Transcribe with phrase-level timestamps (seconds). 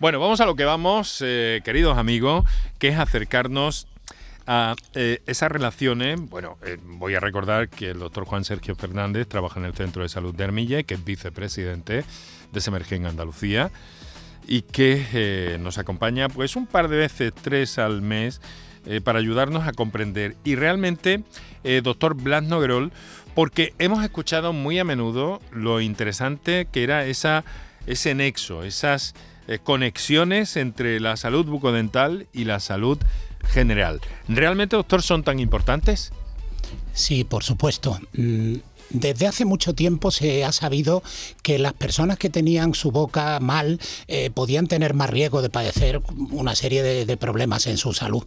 [0.00, 2.44] Bueno, vamos a lo que vamos, eh, queridos amigos,
[2.78, 3.88] que es acercarnos
[4.46, 6.20] a eh, esas relaciones.
[6.20, 10.04] Bueno, eh, voy a recordar que el doctor Juan Sergio Fernández trabaja en el Centro
[10.04, 12.04] de Salud de Armilla, que es vicepresidente
[12.52, 13.72] de Semergen Andalucía
[14.46, 18.40] y que nos acompaña pues un par de veces, tres al mes,
[19.02, 20.36] para ayudarnos a comprender.
[20.44, 21.24] Y realmente,
[21.82, 22.92] doctor Blas Noguerol,
[23.34, 27.44] porque hemos escuchado muy a menudo lo interesante que era esa,
[27.86, 29.14] ese nexo, esas
[29.48, 32.98] eh, conexiones entre la salud bucodental y la salud
[33.44, 34.00] general.
[34.28, 36.12] ¿Realmente, doctor, son tan importantes?
[36.92, 37.98] Sí, por supuesto.
[38.90, 41.02] Desde hace mucho tiempo se ha sabido
[41.42, 46.00] que las personas que tenían su boca mal eh, podían tener más riesgo de padecer
[46.30, 48.22] una serie de, problemas en su salud.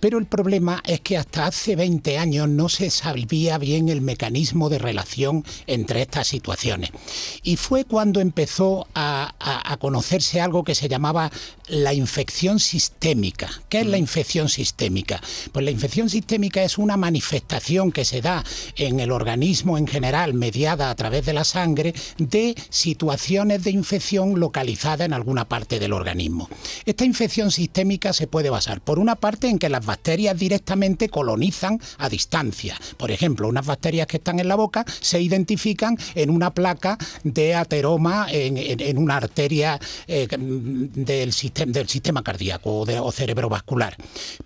[0.00, 4.68] Pero el problema es que hasta hace 20 años no se sabía bien el mecanismo
[4.68, 6.90] de relación entre estas situaciones.
[7.42, 11.30] Y fue cuando empezó a, a conocerse algo que se llamaba
[11.68, 13.50] la infección sistémica.
[13.68, 14.00] ¿Qué es la mm.
[14.00, 15.20] infección sistémica?
[15.52, 18.42] Pues la infección sistémica es una manifestación que se da
[18.76, 19.99] en el organismo en general
[20.32, 25.92] mediada a través de la sangre de situaciones de infección localizadas en alguna parte del
[25.92, 26.48] organismo.
[26.84, 31.80] Esta infección sistémica se puede basar, por una parte, en que las bacterias directamente colonizan
[31.98, 32.76] a distancia.
[32.96, 37.54] Por ejemplo, unas bacterias que están en la boca se identifican en una placa de
[37.54, 43.96] ateroma en, una arteria eh, del, sistema, del sistema cardíaco o, o cerebrovascular.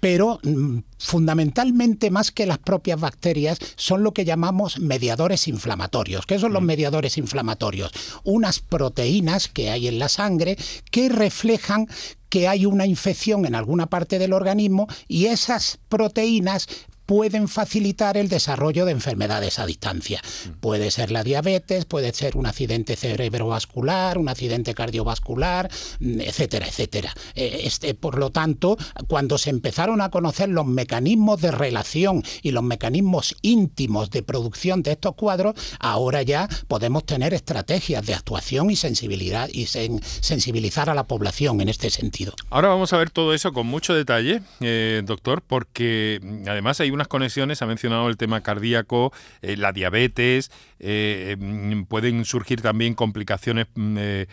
[0.00, 6.26] Pero mm, fundamentalmente más que las propias bacterias son lo que llamamos mediadores inflamatorios.
[6.26, 6.66] ¿Qué son los mm.
[6.66, 7.92] mediadores inflamatorios?
[8.24, 10.56] Unas proteínas que hay en la sangre
[10.90, 11.88] que reflejan
[12.28, 16.66] que hay una infección en alguna parte del organismo y esas proteínas
[17.12, 20.22] pueden facilitar el desarrollo de enfermedades a distancia.
[20.60, 27.12] Puede ser la diabetes, puede ser un accidente cerebrovascular, un accidente cardiovascular, mm, etcétera, etcétera.
[27.34, 32.52] Eh, este, por lo tanto, cuando se empezaron a conocer los mecanismos de relación y
[32.52, 38.70] los mecanismos íntimos de producción de estos cuadros, ahora ya podemos tener estrategias de actuación
[38.70, 42.32] y sensibilidad y sensibilizar a la población en este sentido.
[42.48, 46.90] Ahora vamos a ver todo eso con mucho detalle, eh, doctor, porque mm, además hay
[47.08, 53.66] conexiones, ha mencionado el tema cardíaco, eh, la diabetes, eh, mm, pueden surgir también complicaciones
[53.74, 54.26] mm, eh,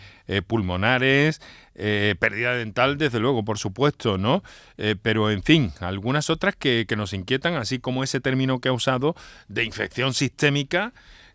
[0.46, 1.40] pulmonares,
[1.74, 4.42] pérdida dental, desde luego, por supuesto, ¿no?
[5.02, 8.72] pero en fin, algunas otras que, que nos inquietan, así como ese término que ha
[8.72, 9.14] usado
[9.48, 10.92] de infección sistémica.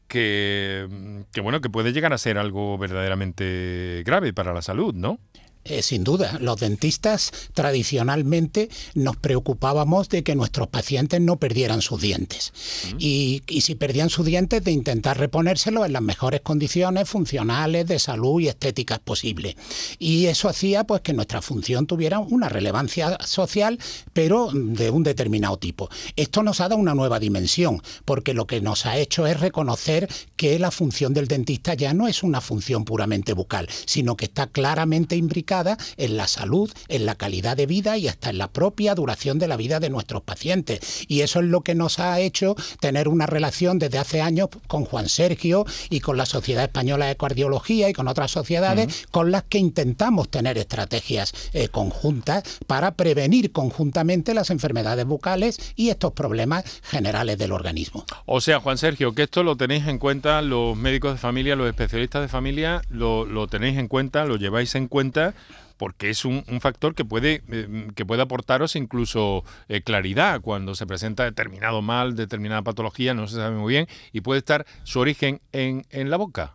[0.08, 4.94] Que, mm, que, bueno que puede llegar a ser algo verdaderamente grave para la salud,
[4.94, 5.20] ¿no?
[5.68, 12.02] Eh, sin duda, los dentistas tradicionalmente nos preocupábamos de que nuestros pacientes no perdieran sus
[12.02, 12.54] dientes.
[13.00, 18.42] y, si perdían sus dientes, de intentar reponérselos en las mejores condiciones funcionales, de salud
[18.42, 19.56] y estéticas posibles.
[19.98, 23.80] Y eso hacía pues que nuestra función tuviera una relevancia social,
[24.14, 25.90] pero de un determinado tipo.
[26.16, 30.08] Esto nos ha dado una nueva dimensión, porque lo que nos ha hecho es reconocer
[30.36, 34.46] que la función del dentista ya no es una función puramente bucal, sino que está
[34.46, 35.55] claramente imbricada
[35.98, 39.48] en la salud, en la calidad de vida y hasta en la propia duración de
[39.48, 41.06] la vida de nuestros pacientes.
[41.08, 44.86] Y eso es lo que nos ha hecho tener una relación desde hace años con
[44.86, 49.44] Juan Sergio y con la Sociedad Española de Cardiología y con otras sociedades con las
[49.44, 56.64] que intentamos tener estrategias eh, conjuntas para prevenir conjuntamente las enfermedades bucales y estos problemas
[56.84, 58.06] generales del organismo.
[58.26, 61.68] O sea, Juan Sergio, que esto lo tenéis en cuenta los médicos de familia, los
[61.68, 65.34] especialistas de familia, lo, lo tenéis en cuenta, lo lleváis en cuenta
[65.78, 71.24] porque es un, factor que puede, eh, que aportaros incluso eh, claridad cuando se presenta
[71.24, 75.86] determinado mal, determinada patología, no se sabe muy bien, y puede estar su origen en,
[75.90, 76.54] en la boca.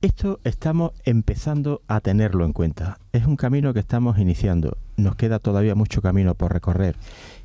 [0.00, 2.98] Esto estamos empezando a tenerlo en cuenta.
[3.12, 4.76] Es un camino que estamos iniciando.
[4.96, 6.94] Nos queda todavía mucho camino por recorrer.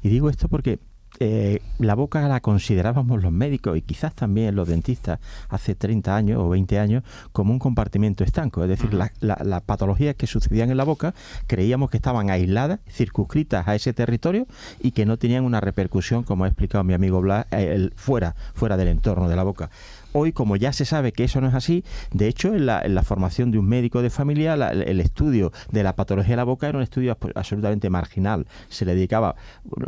[0.04, 0.78] Y digo esto porque
[1.20, 5.20] eh, la boca la considerábamos los médicos y quizás también los dentistas
[5.50, 8.64] hace 30 años o 20 años como un compartimento estanco.
[8.64, 11.14] Es decir, las patologías que sucedían en la boca
[11.48, 14.48] creíamos que estaban aisladas, circunscritas a ese territorio
[14.80, 18.78] y que no tenían una repercusión, como ha explicado mi amigo Blas, eh, fuera, fuera
[18.78, 19.70] del entorno de la boca.
[20.12, 23.52] Hoy, como ya se sabe que eso no es así, de hecho, en la, formación
[23.52, 26.84] de un médico de familia, el estudio de la patología de la boca era un
[26.84, 28.48] estudio absolutamente marginal.
[28.70, 29.36] Se le dedicaba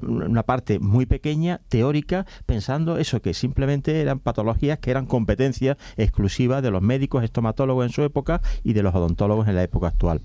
[0.03, 6.61] una parte muy pequeña, teórica, pensando eso, que simplemente eran patologías que eran competencia exclusiva
[6.61, 10.21] de los médicos estomatólogos en su época y de los odontólogos en la época actual.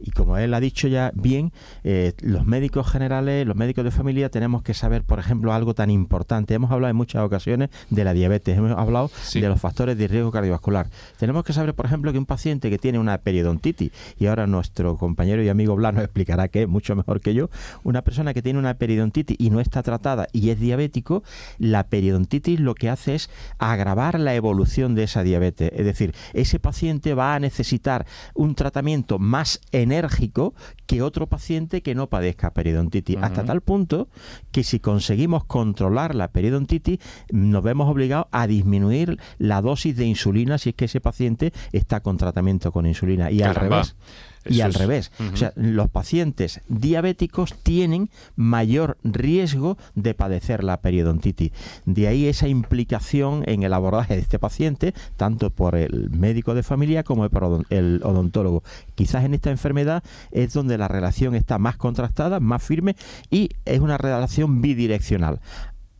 [0.00, 1.52] Y como él ha dicho ya bien,
[1.84, 5.90] eh, los médicos generales, los médicos de familia, tenemos que saber, por ejemplo, algo tan
[5.90, 6.54] importante.
[6.54, 10.30] Hemos hablado en muchas ocasiones de la diabetes, hemos hablado de los factores de riesgo
[10.30, 10.88] cardiovascular.
[11.18, 14.96] Tenemos que saber, por ejemplo, que un paciente que tiene una periodontitis, y ahora nuestro
[14.96, 17.50] compañero y amigo Blas nos explicará que es mucho mejor que yo,
[17.84, 21.22] una persona que tiene una periodontitis y no está tratada y es diabético,
[21.58, 25.70] la periodontitis lo que hace es agravar la evolución de esa diabetes.
[25.74, 30.54] Es decir, ese paciente va a necesitar un tratamiento más enérgico
[30.86, 33.16] que otro paciente que no padezca periodontitis.
[33.20, 34.08] Hasta tal punto
[34.52, 36.98] que si conseguimos controlar la periodontitis,
[37.30, 42.00] nos vemos obligados a disminuir la dosis de insulina si es que ese paciente está
[42.00, 43.30] con tratamiento con insulina.
[43.30, 43.96] Y al revés
[44.44, 45.12] y al revés.
[45.32, 51.52] O sea, los pacientes diabéticos tienen mayor riesgo de padecer la periodontitis.
[51.84, 56.62] De ahí esa implicación en el abordaje de este paciente, tanto por el médico de
[56.62, 58.62] familia como por el odontólogo.
[58.94, 62.96] Quizás en esta enfermedad es donde la relación está más contrastada, más firme
[63.30, 65.40] y es una relación bidireccional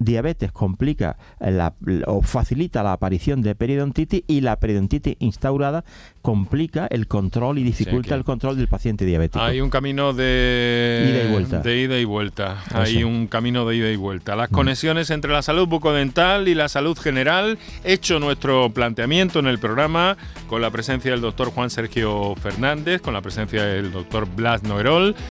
[0.01, 1.75] diabetes complica la,
[2.07, 5.85] o facilita la aparición de periodontitis y la periodontitis instaurada
[6.23, 9.45] complica el control y dificulta el control del paciente diabético.
[9.45, 11.61] Hay un camino de ida y vuelta.
[11.61, 12.65] De ida y vuelta.
[12.73, 14.37] Hay un camino de ida y vuelta.
[14.37, 14.55] Las mm.
[14.55, 17.59] conexiones entre la salud bucodental y la salud general.
[17.85, 20.17] Hecho nuestro planteamiento en el programa
[20.49, 25.15] con la presencia del doctor Juan Sergio Fernández, con la presencia del doctor Blas Noerol